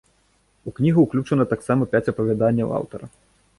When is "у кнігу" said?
0.71-1.03